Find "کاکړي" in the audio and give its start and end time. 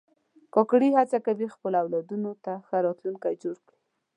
0.53-0.89